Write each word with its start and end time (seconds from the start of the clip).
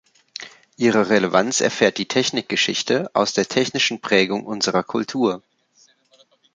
Ihre 0.77 1.11
Relevanz 1.11 1.61
erfährt 1.61 1.99
die 1.99 2.07
Technikgeschichte 2.07 3.11
aus 3.13 3.33
der 3.33 3.45
technischen 3.47 4.01
Prägung 4.01 4.47
unserer 4.47 4.81
Kultur. 4.81 5.43